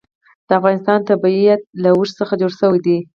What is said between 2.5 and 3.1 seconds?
شوی دی.